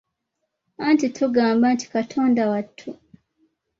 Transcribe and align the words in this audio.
Anti 0.87 1.07
tugamba 1.15 1.65
nti 1.73 1.85
Katonda 1.93 2.43
wattu. 2.51 2.89